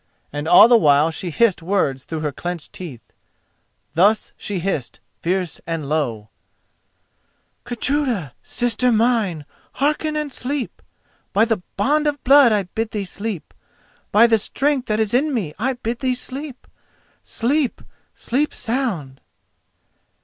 And 0.33 0.47
all 0.47 0.67
the 0.67 0.79
while 0.79 1.11
she 1.11 1.29
hissed 1.29 1.61
words 1.61 2.05
through 2.05 2.21
her 2.21 2.31
clenched 2.31 2.73
teeth. 2.73 3.13
Thus 3.93 4.31
she 4.35 4.57
hissed, 4.57 4.99
fierce 5.21 5.61
and 5.67 5.87
low: 5.87 6.29
"Gudruda, 7.65 8.33
Sister 8.41 8.91
mine, 8.91 9.45
hearken 9.73 10.15
and 10.15 10.33
sleep! 10.33 10.81
By 11.33 11.45
the 11.45 11.61
bond 11.77 12.07
of 12.07 12.23
blood 12.23 12.51
I 12.51 12.63
bid 12.63 12.89
thee 12.89 13.05
sleep!— 13.05 13.53
By 14.11 14.25
the 14.25 14.39
strength 14.39 14.87
that 14.87 14.99
is 14.99 15.13
in 15.13 15.35
me 15.35 15.53
I 15.59 15.73
bid 15.73 15.99
thee 15.99 16.15
sleep!— 16.15 16.65
Sleep! 17.23 17.83
sleep 18.15 18.55
sound! 18.55 19.21